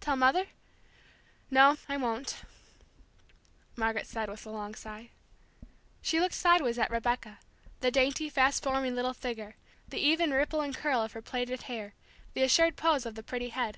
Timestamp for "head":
13.50-13.76